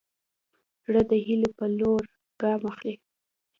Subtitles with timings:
[0.85, 2.01] زړه د هيلو په لور
[2.41, 2.95] ګام اخلي.